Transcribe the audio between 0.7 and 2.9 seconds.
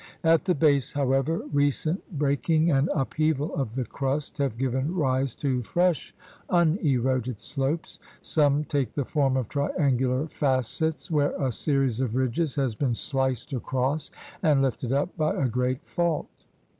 however, recent breaking and